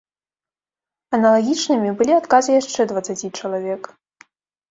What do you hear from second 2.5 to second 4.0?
яшчэ дваццаці чалавек.